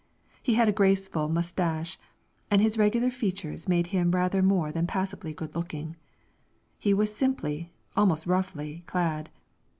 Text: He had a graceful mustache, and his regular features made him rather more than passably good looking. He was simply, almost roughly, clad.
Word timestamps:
He 0.41 0.55
had 0.55 0.67
a 0.67 0.71
graceful 0.73 1.29
mustache, 1.29 1.99
and 2.49 2.59
his 2.59 2.75
regular 2.75 3.11
features 3.11 3.69
made 3.69 3.85
him 3.93 4.09
rather 4.09 4.41
more 4.41 4.71
than 4.71 4.87
passably 4.87 5.31
good 5.31 5.53
looking. 5.55 5.95
He 6.79 6.91
was 6.91 7.15
simply, 7.15 7.71
almost 7.95 8.25
roughly, 8.25 8.81
clad. 8.87 9.29